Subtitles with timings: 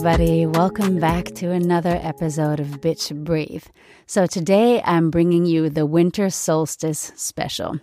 [0.00, 0.46] everybody.
[0.46, 3.66] Welcome back to another episode of Bitch Breathe.
[4.06, 7.80] So, today I'm bringing you the winter solstice special.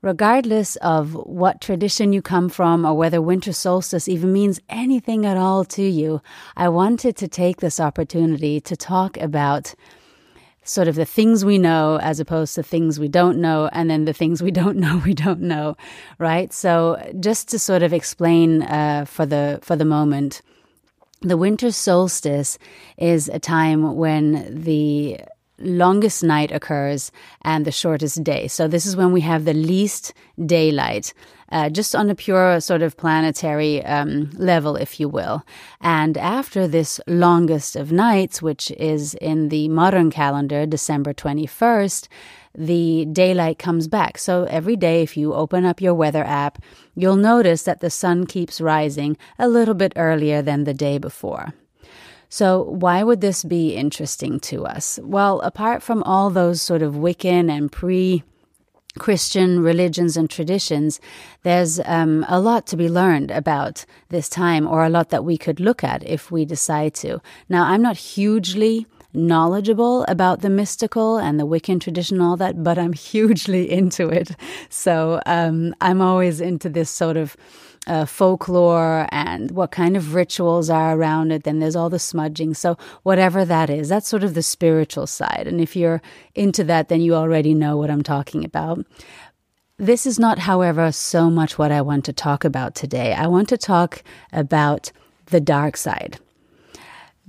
[0.00, 5.36] Regardless of what tradition you come from or whether winter solstice even means anything at
[5.36, 6.22] all to you,
[6.56, 9.74] I wanted to take this opportunity to talk about
[10.62, 14.04] sort of the things we know as opposed to things we don't know, and then
[14.04, 15.76] the things we don't know we don't know,
[16.18, 16.52] right?
[16.52, 20.42] So, just to sort of explain uh, for the for the moment
[21.20, 22.58] the winter solstice
[22.96, 25.20] is a time when the
[25.58, 28.48] longest night occurs and the shortest day.
[28.48, 30.14] So, this is when we have the least
[30.46, 31.12] daylight,
[31.52, 35.44] uh, just on a pure sort of planetary um, level, if you will.
[35.80, 42.08] And after this longest of nights, which is in the modern calendar, December 21st,
[42.54, 44.18] the daylight comes back.
[44.18, 46.62] So every day, if you open up your weather app,
[46.94, 51.54] you'll notice that the sun keeps rising a little bit earlier than the day before.
[52.32, 55.00] So, why would this be interesting to us?
[55.02, 58.22] Well, apart from all those sort of Wiccan and pre
[59.00, 61.00] Christian religions and traditions,
[61.42, 65.36] there's um, a lot to be learned about this time, or a lot that we
[65.36, 67.20] could look at if we decide to.
[67.48, 72.78] Now, I'm not hugely knowledgeable about the mystical and the Wiccan tradition, all that, but
[72.78, 74.36] I'm hugely into it.
[74.68, 77.36] So um, I'm always into this sort of
[77.86, 81.44] uh, folklore and what kind of rituals are around it.
[81.44, 82.54] Then there's all the smudging.
[82.54, 85.46] So, whatever that is, that's sort of the spiritual side.
[85.46, 86.02] And if you're
[86.34, 88.84] into that, then you already know what I'm talking about.
[89.78, 93.14] This is not, however, so much what I want to talk about today.
[93.14, 94.92] I want to talk about
[95.26, 96.18] the dark side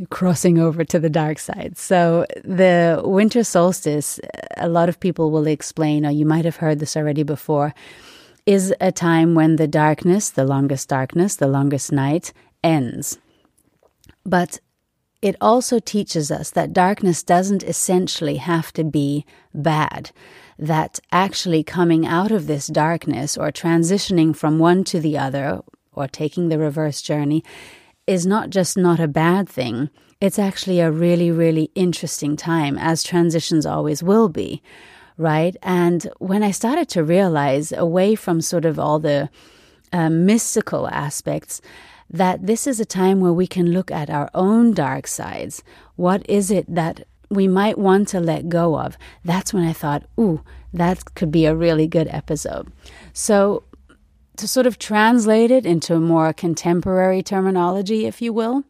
[0.09, 1.77] crossing over to the dark side.
[1.77, 4.19] So, the winter solstice,
[4.57, 7.73] a lot of people will explain, or you might have heard this already before,
[8.45, 13.19] is a time when the darkness, the longest darkness, the longest night, ends.
[14.25, 14.59] But
[15.22, 20.12] it also teaches us that darkness doesn't essentially have to be bad.
[20.57, 25.62] That actually coming out of this darkness or transitioning from one to the other
[25.94, 27.44] or taking the reverse journey
[28.11, 29.89] is not just not a bad thing,
[30.19, 34.61] it's actually a really, really interesting time, as transitions always will be,
[35.17, 35.55] right?
[35.63, 39.29] And when I started to realize, away from sort of all the
[39.94, 41.61] uh, mystical aspects,
[42.09, 45.63] that this is a time where we can look at our own dark sides.
[45.95, 48.97] What is it that we might want to let go of?
[49.23, 50.41] That's when I thought, ooh,
[50.73, 52.71] that could be a really good episode.
[53.13, 53.63] So,
[54.41, 58.63] to sort of translate it into more contemporary terminology, if you will,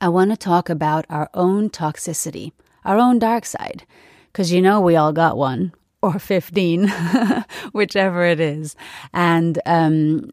[0.00, 2.50] I want to talk about our own toxicity,
[2.84, 3.86] our own dark side,
[4.32, 6.88] because you know we all got one or 15,
[7.72, 8.74] whichever it is.
[9.12, 10.28] And um,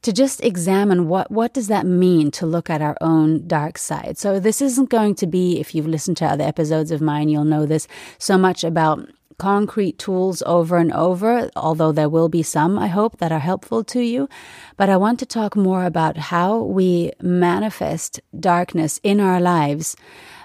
[0.00, 4.16] to just examine what, what does that mean to look at our own dark side.
[4.16, 7.44] So this isn't going to be, if you've listened to other episodes of mine, you'll
[7.44, 7.86] know this,
[8.18, 9.06] so much about
[9.42, 13.82] concrete tools over and over, although there will be some, I hope, that are helpful
[13.84, 14.28] to you.
[14.76, 19.96] But I want to talk more about how we manifest darkness in our lives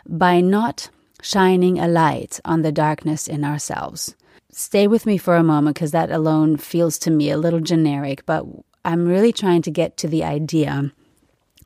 [0.08, 0.90] by not
[1.22, 4.16] shining a light on the darkness in ourselves.
[4.52, 8.26] Stay with me for a moment because that alone feels to me a little generic,
[8.26, 8.46] but
[8.84, 10.92] I'm really trying to get to the idea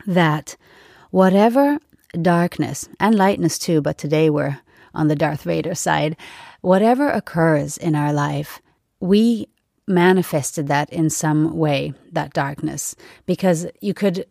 [0.06, 0.56] that
[1.10, 1.78] whatever
[2.20, 4.58] darkness and lightness too, but today we're
[4.94, 6.16] on the Darth Vader side,
[6.60, 8.60] whatever occurs in our life,
[9.00, 9.48] we
[9.86, 12.94] manifested that in some way, that darkness,
[13.26, 14.26] because you could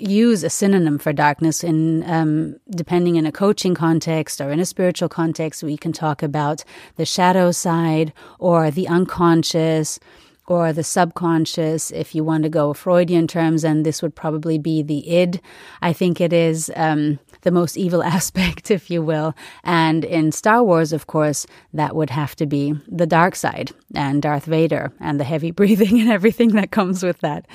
[0.00, 4.66] use a synonym for darkness in um, depending in a coaching context or in a
[4.66, 6.64] spiritual context we can talk about
[6.96, 9.98] the shadow side or the unconscious
[10.46, 14.82] or the subconscious if you want to go freudian terms and this would probably be
[14.82, 15.40] the id.
[15.82, 19.34] I think it is um, the most evil aspect, if you will.
[19.64, 24.22] And in Star Wars, of course, that would have to be the dark side and
[24.22, 27.46] Darth Vader and the heavy breathing and everything that comes with that.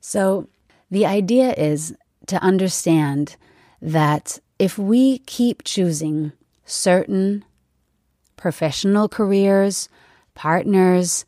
[0.00, 0.48] So
[0.90, 1.94] the idea is
[2.26, 3.36] to understand
[3.82, 6.32] that if we keep choosing
[6.64, 7.44] certain
[8.36, 9.88] professional careers,
[10.34, 11.24] partners,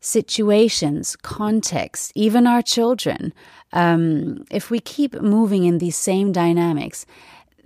[0.00, 3.32] situations, context, even our children,
[3.72, 7.06] um, if we keep moving in these same dynamics,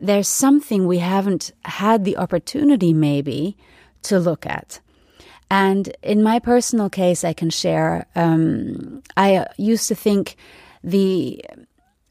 [0.00, 3.56] there's something we haven't had the opportunity, maybe,
[4.02, 4.80] to look at.
[5.50, 10.36] And in my personal case, I can share, um, I used to think
[10.82, 11.44] the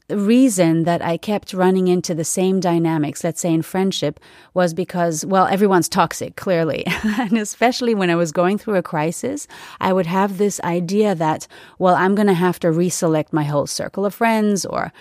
[0.08, 4.20] reason that I kept running into the same dynamics, let's say in friendship,
[4.54, 6.84] was because, well, everyone's toxic, clearly.
[7.18, 9.48] and especially when I was going through a crisis,
[9.80, 11.46] I would have this idea that,
[11.78, 14.92] well, I'm going to have to reselect my whole circle of friends or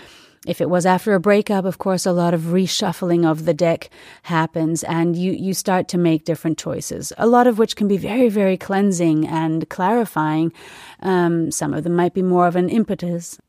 [0.45, 3.89] if it was after a breakup, of course, a lot of reshuffling of the deck
[4.23, 7.97] happens and you, you start to make different choices, a lot of which can be
[7.97, 10.53] very, very cleansing and clarifying.
[11.01, 13.39] Um, some of them might be more of an impetus,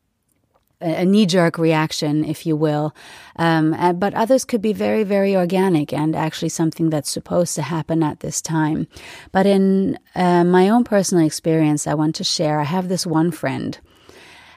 [0.81, 2.95] a knee jerk reaction, if you will.
[3.37, 7.63] Um, uh, but others could be very, very organic and actually something that's supposed to
[7.63, 8.87] happen at this time.
[9.33, 13.31] But in uh, my own personal experience, I want to share I have this one
[13.31, 13.79] friend.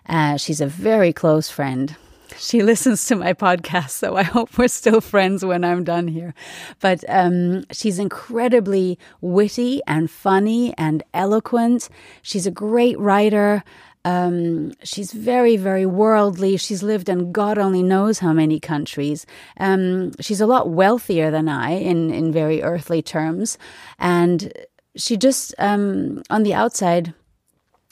[0.08, 1.96] Uh, she's a very close friend
[2.38, 6.34] she listens to my podcast, so I hope we're still friends when I'm done here.
[6.80, 11.90] But um, she's incredibly witty and funny and eloquent.
[12.22, 13.64] She's a great writer.
[14.06, 16.58] Um, she's very, very worldly.
[16.58, 19.26] She's lived in God only knows how many countries.
[19.60, 23.58] Um, she's a lot wealthier than I in, in very earthly terms.
[23.98, 24.54] And
[24.96, 27.14] she just, um, on the outside,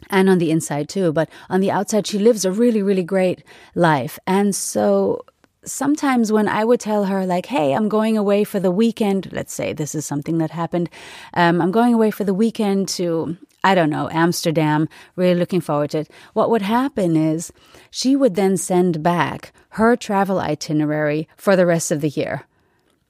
[0.09, 1.11] and on the inside too.
[1.11, 3.43] But on the outside, she lives a really, really great
[3.75, 4.19] life.
[4.27, 5.25] And so
[5.65, 9.53] sometimes when I would tell her, like, hey, I'm going away for the weekend, let's
[9.53, 10.89] say this is something that happened,
[11.33, 15.91] um, I'm going away for the weekend to, I don't know, Amsterdam, really looking forward
[15.91, 16.11] to it.
[16.33, 17.51] What would happen is
[17.91, 22.47] she would then send back her travel itinerary for the rest of the year.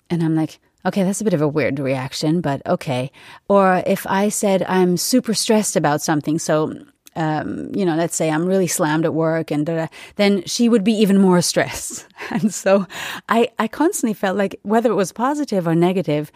[0.09, 3.11] And I'm like, Okay, that's a bit of a weird reaction, but okay.
[3.49, 6.73] Or if I said I'm super stressed about something, so
[7.17, 10.93] um, you know, let's say I'm really slammed at work, and then she would be
[10.93, 12.07] even more stressed.
[12.29, 12.85] And so,
[13.29, 16.31] I I constantly felt like whether it was positive or negative,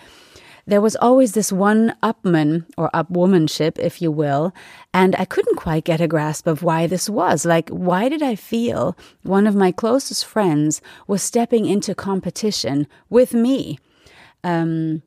[0.66, 4.54] there was always this one upman or upwomanship, if you will,
[4.94, 7.46] and I couldn't quite get a grasp of why this was.
[7.46, 13.34] Like, why did I feel one of my closest friends was stepping into competition with
[13.34, 13.80] me?
[14.44, 15.02] Um,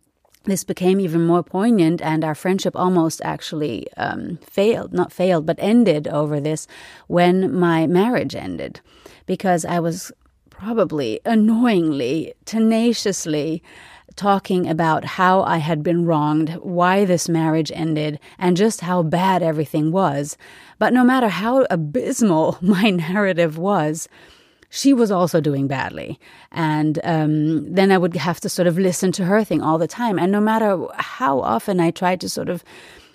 [0.45, 5.57] this became even more poignant, and our friendship almost actually um, failed not failed, but
[5.59, 6.67] ended over this
[7.07, 8.81] when my marriage ended
[9.27, 10.13] because I was
[10.51, 13.63] probably annoyingly, tenaciously
[14.17, 19.43] talking about how I had been wronged, why this marriage ended, and just how bad
[19.43, 20.37] everything was.
[20.79, 24.09] But no matter how abysmal my narrative was,
[24.75, 26.19] she was also doing badly.
[26.51, 29.87] And um, then I would have to sort of listen to her thing all the
[29.87, 30.19] time.
[30.19, 32.65] And no matter how often I tried to sort of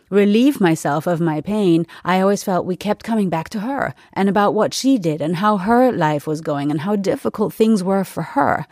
[0.10, 4.30] relieve myself of my pain, I always felt we kept coming back to her and
[4.30, 8.06] about what she did and how her life was going and how difficult things were
[8.06, 8.66] for her.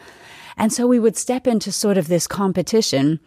[0.55, 3.19] And so we would step into sort of this competition.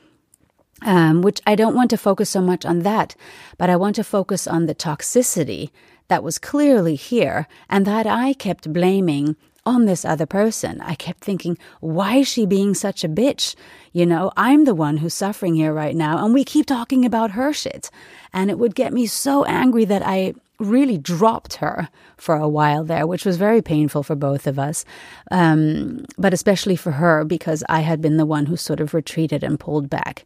[0.82, 3.14] Um, which I don't want to focus so much on that,
[3.58, 5.68] but I want to focus on the toxicity
[6.08, 9.36] that was clearly here and that I kept blaming
[9.66, 10.80] on this other person.
[10.80, 13.54] I kept thinking, why is she being such a bitch?
[13.92, 17.32] You know, I'm the one who's suffering here right now, and we keep talking about
[17.32, 17.90] her shit.
[18.32, 22.84] And it would get me so angry that I really dropped her for a while
[22.84, 24.84] there, which was very painful for both of us,
[25.30, 29.42] um, but especially for her because I had been the one who sort of retreated
[29.42, 30.24] and pulled back.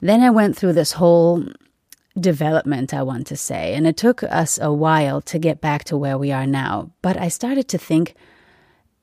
[0.00, 1.44] Then I went through this whole
[2.18, 3.74] development, I want to say.
[3.74, 6.90] And it took us a while to get back to where we are now.
[7.02, 8.14] But I started to think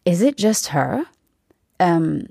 [0.06, 1.06] is it just her?
[1.80, 2.28] Um,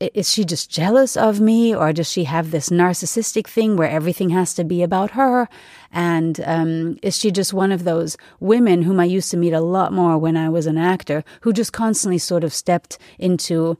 [0.00, 4.30] is she just jealous of me, or does she have this narcissistic thing where everything
[4.30, 5.48] has to be about her?
[5.92, 9.60] And um, is she just one of those women whom I used to meet a
[9.60, 13.78] lot more when I was an actor, who just constantly sort of stepped into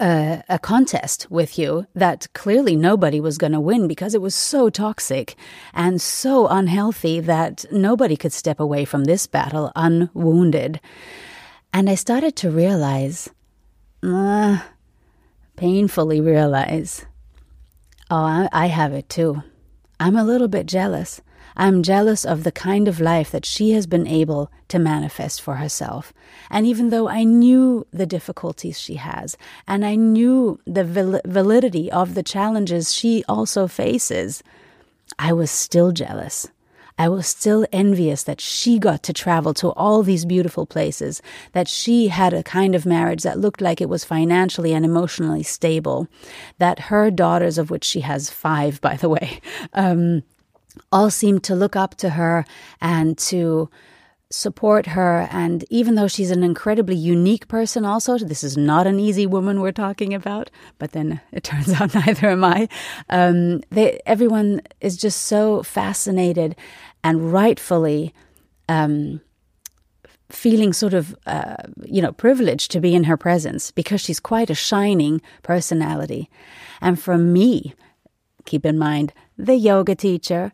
[0.00, 4.34] a, a, contest with you that clearly nobody was going to win because it was
[4.34, 5.36] so toxic
[5.74, 10.80] and so unhealthy that nobody could step away from this battle unwounded.
[11.72, 13.30] And I started to realize,
[14.02, 14.60] uh,
[15.56, 17.06] painfully realize,
[18.10, 19.42] oh, I, I have it too.
[19.98, 21.20] I'm a little bit jealous.
[21.56, 25.56] I'm jealous of the kind of life that she has been able to manifest for
[25.56, 26.12] herself.
[26.50, 30.84] And even though I knew the difficulties she has, and I knew the
[31.24, 34.42] validity of the challenges she also faces,
[35.18, 36.48] I was still jealous.
[37.00, 41.66] I was still envious that she got to travel to all these beautiful places, that
[41.66, 46.08] she had a kind of marriage that looked like it was financially and emotionally stable,
[46.58, 49.40] that her daughters, of which she has five, by the way,
[49.72, 50.22] um,
[50.92, 52.44] all seemed to look up to her
[52.80, 53.70] and to
[54.30, 55.28] support her.
[55.30, 59.60] And even though she's an incredibly unique person, also, this is not an easy woman
[59.60, 62.68] we're talking about, but then it turns out neither am I.
[63.08, 66.56] Um, they, everyone is just so fascinated
[67.02, 68.14] and rightfully.
[68.68, 69.20] Um,
[70.28, 74.48] feeling sort of, uh, you know, privileged to be in her presence because she's quite
[74.48, 76.30] a shining personality.
[76.80, 77.74] And for me,
[78.44, 80.52] keep in mind, the yoga teacher,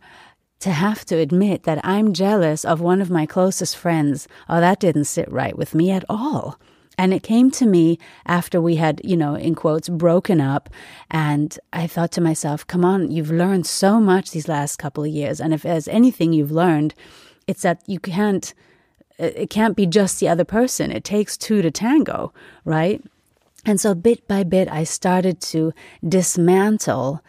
[0.60, 4.80] to have to admit that I'm jealous of one of my closest friends, oh, that
[4.80, 6.58] didn't sit right with me at all.
[6.98, 10.70] And it came to me after we had, you know, in quotes, broken up.
[11.10, 15.10] And I thought to myself, come on, you've learned so much these last couple of
[15.10, 15.40] years.
[15.40, 16.94] And if there's anything you've learned,
[17.46, 18.54] it's that you can't,
[19.20, 20.90] uh, it can't be just the other person.
[20.90, 22.32] It takes two to tango,
[22.64, 23.04] right?
[23.66, 25.74] And so bit by bit, I started to
[26.08, 27.22] dismantle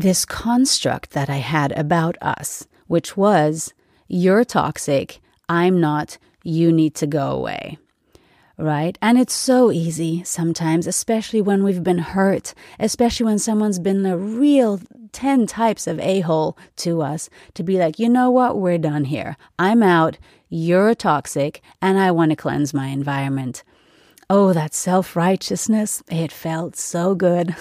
[0.00, 3.72] this construct that I had about us, which was,
[4.08, 7.78] you're toxic, I'm not, you need to go away
[8.60, 8.98] right?
[9.00, 14.18] And it's so easy sometimes, especially when we've been hurt, especially when someone's been a
[14.18, 14.80] real
[15.12, 19.04] 10 types of a hole to us, to be like, you know what, we're done
[19.04, 19.36] here.
[19.58, 23.64] I'm out, you're toxic, and I want to cleanse my environment.
[24.32, 27.56] Oh, that self righteousness, it felt so good.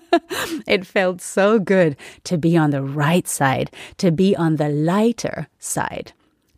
[0.66, 5.48] it felt so good to be on the right side, to be on the lighter
[5.58, 6.12] side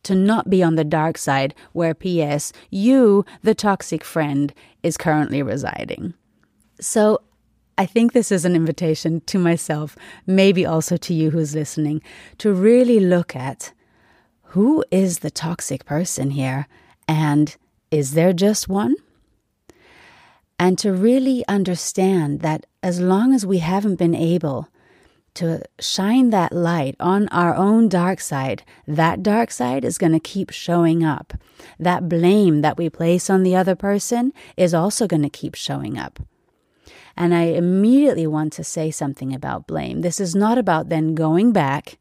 [0.04, 5.42] to not be on the dark side where, P.S., you, the toxic friend, is currently
[5.42, 6.14] residing.
[6.80, 7.20] So
[7.76, 9.96] I think this is an invitation to myself,
[10.26, 12.02] maybe also to you who's listening,
[12.38, 13.72] to really look at
[14.48, 16.68] who is the toxic person here
[17.08, 17.56] and
[17.90, 18.94] is there just one?
[20.58, 24.68] And to really understand that as long as we haven't been able
[25.34, 30.20] to shine that light on our own dark side, that dark side is going to
[30.20, 31.34] keep showing up.
[31.78, 35.98] That blame that we place on the other person is also going to keep showing
[35.98, 36.20] up.
[37.16, 40.02] And I immediately want to say something about blame.
[40.02, 41.98] This is not about then going back,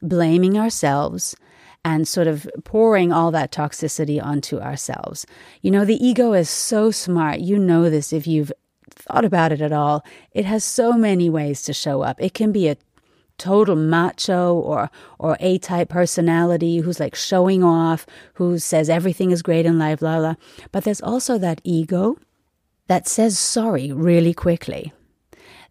[0.00, 1.36] blaming ourselves,
[1.84, 5.26] and sort of pouring all that toxicity onto ourselves.
[5.62, 7.40] You know, the ego is so smart.
[7.40, 8.52] You know this if you've
[8.90, 12.20] thought about it at all, it has so many ways to show up.
[12.20, 12.76] It can be a
[13.38, 19.42] total macho or or A type personality who's like showing off, who says everything is
[19.42, 20.34] great in life, blah blah.
[20.70, 22.16] But there's also that ego
[22.86, 24.92] that says sorry really quickly,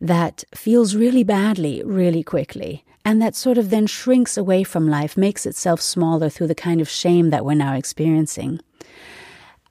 [0.01, 5.17] that feels really badly really quickly, and that sort of then shrinks away from life,
[5.17, 8.59] makes itself smaller through the kind of shame that we're now experiencing.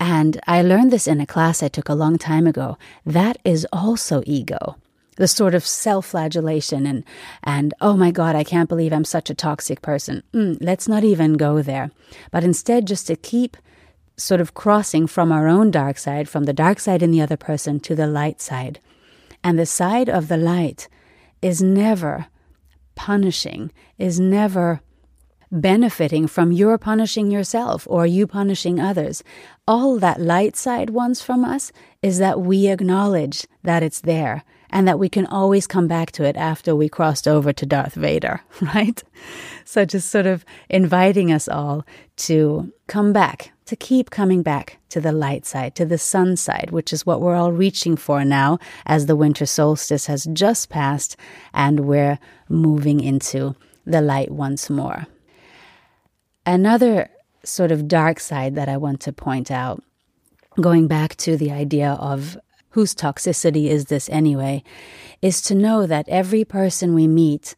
[0.01, 2.79] And I learned this in a class I took a long time ago.
[3.05, 4.77] That is also ego.
[5.17, 7.05] The sort of self flagellation and,
[7.45, 10.23] and, oh my God, I can't believe I'm such a toxic person.
[10.33, 11.91] Mm, let's not even go there.
[12.31, 13.59] But instead, just to keep
[14.17, 17.37] sort of crossing from our own dark side, from the dark side in the other
[17.37, 18.81] person to the light side.
[19.45, 20.89] And the side of the light
[21.43, 22.27] is never
[22.95, 24.81] punishing, is never
[25.51, 29.23] benefiting from your punishing yourself or you punishing others.
[29.67, 34.87] All that light side wants from us is that we acknowledge that it's there and
[34.87, 38.41] that we can always come back to it after we crossed over to Darth Vader,
[38.61, 39.03] right?
[39.65, 41.85] So just sort of inviting us all
[42.19, 46.71] to come back, to keep coming back to the light side, to the sun side,
[46.71, 51.17] which is what we're all reaching for now as the winter solstice has just passed
[51.55, 53.55] and we're moving into
[53.87, 55.07] the light once more.
[56.47, 57.09] Another
[57.45, 59.83] sort of dark side that I want to point out,
[60.61, 62.37] going back to the idea of
[62.71, 64.63] whose toxicity is this anyway,
[65.23, 67.55] is to know that every person we meet,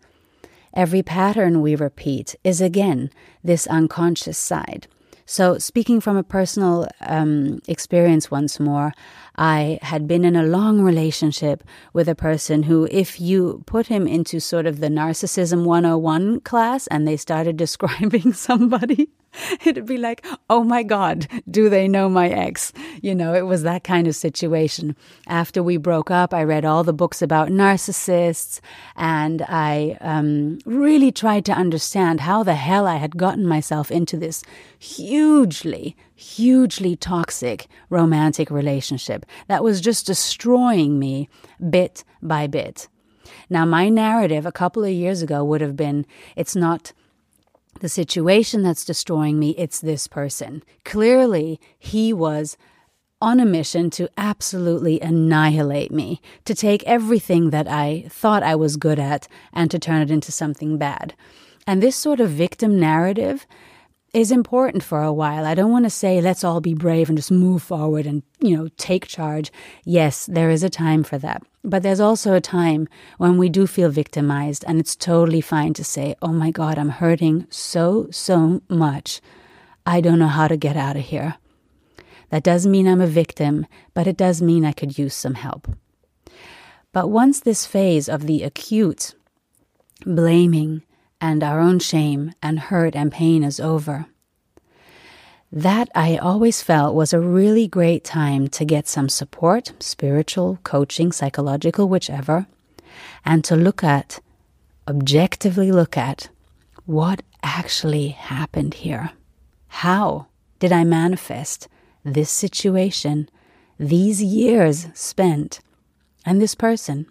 [0.75, 3.11] every pattern we repeat, is again
[3.45, 4.87] this unconscious side.
[5.25, 8.93] So, speaking from a personal um, experience once more,
[9.37, 14.07] I had been in a long relationship with a person who, if you put him
[14.07, 19.09] into sort of the Narcissism 101 class and they started describing somebody,
[19.65, 22.73] it'd be like, oh my God, do they know my ex?
[23.01, 24.97] You know, it was that kind of situation.
[25.27, 28.61] After we broke up, I read all the books about narcissists
[28.97, 34.17] and I um, really tried to understand how the hell I had gotten myself into
[34.17, 34.43] this
[34.79, 41.29] hugely, hugely toxic romantic relationship that was just destroying me
[41.71, 42.89] bit by bit.
[43.49, 46.93] Now, my narrative a couple of years ago would have been it's not
[47.83, 50.63] the situation that's destroying me, it's this person.
[50.85, 52.57] Clearly, he was
[53.21, 58.77] on a mission to absolutely annihilate me, to take everything that I thought I was
[58.77, 61.15] good at and to turn it into something bad.
[61.67, 63.49] And this sort of victim narrative
[64.13, 65.47] is important for a while.
[65.47, 68.57] I don't want to say let's all be brave and just move forward and, you
[68.57, 69.51] know, take charge.
[69.85, 71.43] Yes, there is a time for that.
[71.65, 75.85] But there's also a time when we do feel victimized and it's totally fine to
[75.85, 79.21] say, "Oh my god, I'm hurting so so much.
[79.87, 81.37] I don't know how to get out of here."
[82.29, 85.69] That doesn't mean I'm a victim, but it does mean I could use some help.
[86.93, 89.15] But once this phase of the acute
[90.05, 90.83] blaming
[91.23, 94.07] and our own shame and hurt and pain is over.
[95.53, 101.13] That I always felt was a really great time to get some support, spiritual, coaching,
[101.13, 102.47] psychological, whichever,
[103.25, 104.19] and to look at,
[104.89, 106.29] objectively look at,
[106.87, 109.13] what actually happened here.
[109.69, 110.27] How
[110.59, 111.69] did I manifest
[112.05, 113.29] this situation,
[113.79, 115.61] these years spent,
[116.27, 117.07] and this person?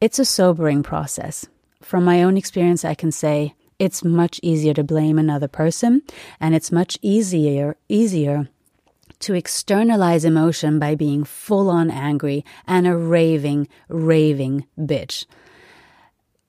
[0.00, 1.46] It's a sobering process.
[1.82, 6.02] From my own experience, I can say it's much easier to blame another person,
[6.40, 8.48] and it's much easier easier
[9.20, 15.24] to externalize emotion by being full on angry and a raving, raving bitch.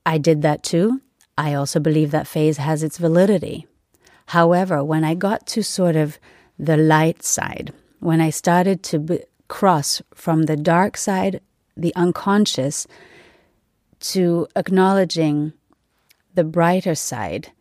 [0.06, 1.02] I did that too.
[1.38, 3.68] I also believe that phase has its validity.
[4.28, 6.18] However, when I got to sort of
[6.60, 11.42] the light side, when I started to b- cross from the dark side,
[11.76, 12.88] the unconscious,
[14.00, 15.54] to acknowledging
[16.34, 17.52] the brighter side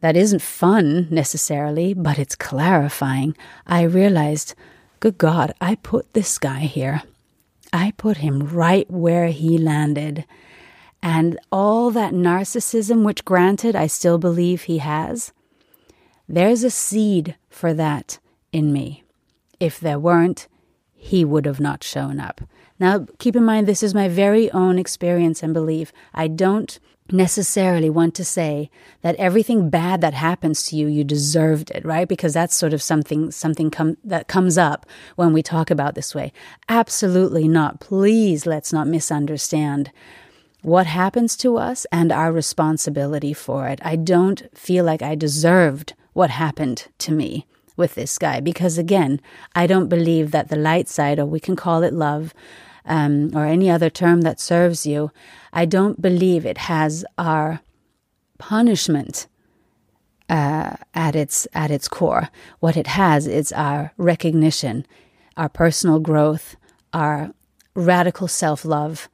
[0.00, 3.36] that isn't fun necessarily, but it's clarifying,
[3.66, 4.54] I realized,
[5.00, 7.02] good God, I put this guy here.
[7.72, 10.24] I put him right where he landed.
[11.02, 15.32] And all that narcissism, which granted I still believe he has,
[16.28, 18.18] there's a seed for that
[18.52, 19.04] in me.
[19.60, 20.48] If there weren't,
[20.94, 22.40] he would have not shown up.
[22.78, 25.92] Now, keep in mind, this is my very own experience and belief.
[26.12, 26.78] I don't
[27.10, 28.70] necessarily want to say
[29.02, 32.08] that everything bad that happens to you you deserved it right?
[32.08, 33.70] Because that's sort of something something
[34.02, 36.32] that comes up when we talk about this way.
[36.68, 37.78] Absolutely not.
[37.78, 39.90] Please let's not misunderstand
[40.62, 43.80] what happens to us and our responsibility for it.
[43.82, 49.20] I don't feel like i deserved what happened to me with this guy because again
[49.54, 52.32] i don't believe that the light side or we can call it love
[52.84, 55.10] um, or any other term that serves you,
[55.52, 57.60] I don't believe it has our
[58.38, 59.26] punishment
[60.28, 62.28] uh, at its at its core.
[62.60, 64.86] What it has is our recognition,
[65.36, 66.56] our personal growth,
[66.92, 67.32] our
[67.74, 69.08] radical self love,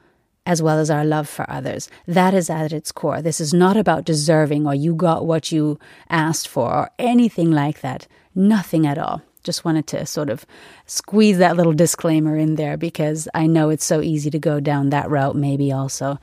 [0.46, 1.88] as well as our love for others.
[2.07, 3.23] That is at its core.
[3.23, 7.81] This is not about deserving or you got what you asked for or anything like
[7.81, 8.07] that.
[8.35, 10.45] Nothing at all just wanted to sort of
[10.87, 14.90] squeeze that little disclaimer in there because I know it's so easy to go down
[14.90, 16.19] that route, maybe also.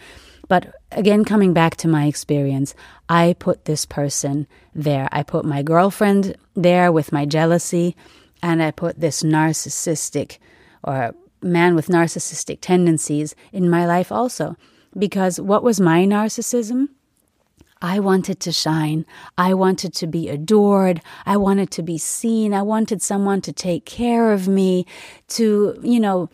[0.48, 2.74] But again, coming back to my experience,
[3.10, 5.10] I put this person there.
[5.12, 7.96] I put my girlfriend there with my jealousy,
[8.42, 10.38] and I put this narcissistic
[10.84, 14.56] or man with narcissistic tendencies in my life also.
[14.98, 16.90] Because what was my narcissism?
[17.82, 19.06] I wanted to shine.
[19.38, 21.02] I wanted to be adored.
[21.26, 22.54] I wanted to be seen.
[22.54, 24.86] I wanted someone to take care of me,
[25.30, 26.30] to, you know,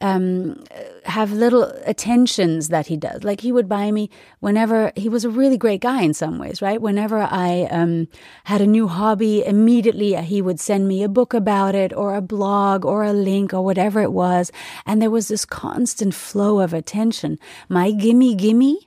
[0.00, 0.62] um,
[1.04, 3.24] have little attentions that he does.
[3.24, 6.60] Like he would buy me whenever he was a really great guy in some ways,
[6.60, 6.80] right?
[6.80, 8.08] Whenever I um,
[8.44, 12.20] had a new hobby, immediately he would send me a book about it or a
[12.20, 14.52] blog or a link or whatever it was.
[14.84, 17.38] And there was this constant flow of attention.
[17.68, 18.85] My gimme gimme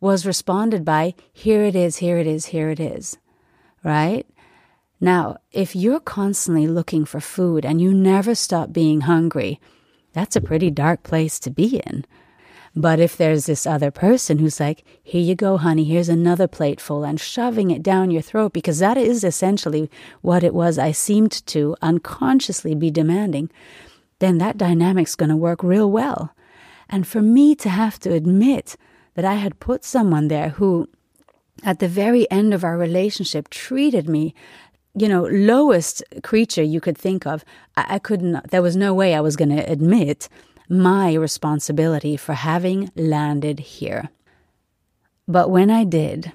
[0.00, 3.18] was responded by, here it is, here it is, here it is,
[3.84, 4.26] right?
[5.00, 9.60] Now, if you're constantly looking for food and you never stop being hungry,
[10.12, 12.04] that's a pretty dark place to be in.
[12.76, 17.02] But if there's this other person who's like, here you go, honey, here's another plateful,
[17.02, 21.44] and shoving it down your throat, because that is essentially what it was I seemed
[21.46, 23.50] to unconsciously be demanding,
[24.20, 26.34] then that dynamic's going to work real well.
[26.88, 28.76] And for me to have to admit
[29.14, 30.88] that I had put someone there who,
[31.62, 34.34] at the very end of our relationship, treated me,
[34.94, 37.44] you know, lowest creature you could think of.
[37.76, 40.28] I, I couldn't, there was no way I was going to admit
[40.68, 44.10] my responsibility for having landed here.
[45.26, 46.32] But when I did,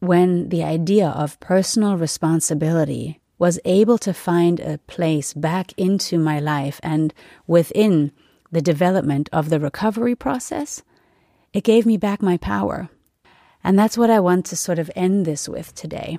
[0.00, 6.40] when the idea of personal responsibility was able to find a place back into my
[6.40, 7.12] life and
[7.46, 8.12] within
[8.52, 10.82] the development of the recovery process,
[11.54, 12.90] it gave me back my power.
[13.62, 16.18] And that's what I want to sort of end this with today.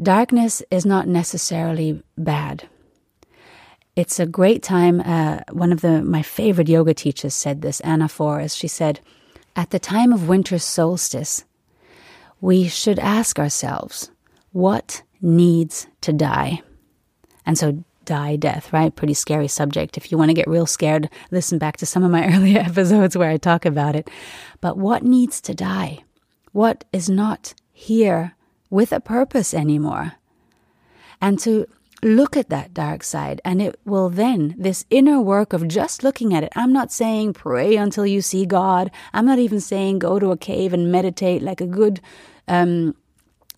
[0.00, 2.68] Darkness is not necessarily bad.
[3.96, 5.00] It's a great time.
[5.00, 8.56] Uh, one of the my favorite yoga teachers said this, Ana Forrest.
[8.56, 9.00] She said,
[9.56, 11.44] "At the time of winter solstice,
[12.40, 14.10] we should ask ourselves,
[14.52, 16.62] what needs to die?"
[17.44, 18.94] And so die, death, right?
[18.94, 19.96] Pretty scary subject.
[19.96, 23.16] If you want to get real scared, listen back to some of my earlier episodes
[23.16, 24.10] where I talk about it.
[24.60, 26.00] But what needs to die?
[26.50, 28.34] What is not here
[28.68, 30.14] with a purpose anymore?
[31.20, 31.66] And to
[32.02, 36.32] look at that dark side and it will then this inner work of just looking
[36.32, 40.18] at it i'm not saying pray until you see god i'm not even saying go
[40.18, 42.00] to a cave and meditate like a good
[42.48, 42.94] um,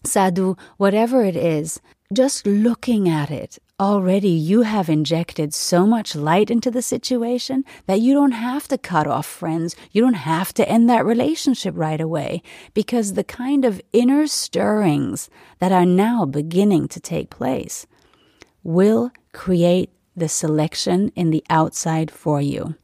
[0.03, 1.81] sadhu whatever it is
[2.13, 8.01] just looking at it already you have injected so much light into the situation that
[8.01, 12.01] you don't have to cut off friends you don't have to end that relationship right
[12.01, 12.41] away
[12.75, 17.85] because the kind of inner stirrings that are now beginning to take place
[18.63, 22.77] will create the selection in the outside for you.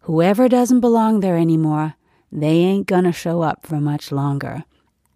[0.00, 1.94] Whoever doesn't belong there anymore,
[2.30, 4.62] they ain't gonna show up for much longer.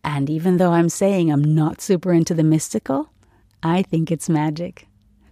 [0.02, 3.10] And even though I'm saying I'm not super into the mystical,
[3.62, 4.87] I think it's magic.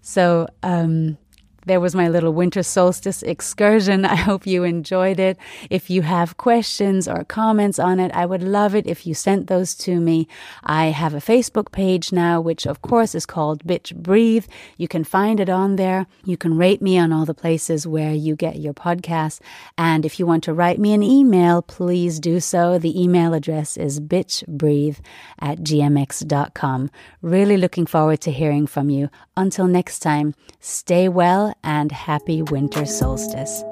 [0.06, 1.18] So, um,
[1.66, 4.04] there was my little winter solstice excursion.
[4.06, 5.36] I hope you enjoyed it.
[5.68, 9.48] If you have questions or comments on it, I would love it if you sent
[9.48, 10.28] those to me.
[10.62, 14.46] I have a Facebook page now, which of course is called Bitch Breathe.
[14.76, 16.06] You can find it on there.
[16.24, 19.40] You can rate me on all the places where you get your podcasts.
[19.76, 22.78] And if you want to write me an email, please do so.
[22.78, 24.98] The email address is bitchbreathe
[25.40, 26.90] at gmx.com.
[27.22, 29.10] Really looking forward to hearing from you.
[29.36, 33.64] Until next time, stay well and happy winter solstice.